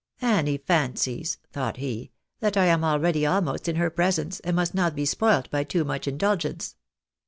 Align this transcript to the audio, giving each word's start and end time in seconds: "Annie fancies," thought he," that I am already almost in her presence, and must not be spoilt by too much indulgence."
"Annie 0.19 0.57
fancies," 0.57 1.37
thought 1.53 1.77
he," 1.77 2.11
that 2.39 2.57
I 2.57 2.65
am 2.65 2.83
already 2.83 3.23
almost 3.23 3.67
in 3.69 3.75
her 3.75 3.91
presence, 3.91 4.39
and 4.39 4.55
must 4.55 4.73
not 4.73 4.95
be 4.95 5.05
spoilt 5.05 5.47
by 5.51 5.63
too 5.63 5.83
much 5.83 6.07
indulgence." 6.07 6.75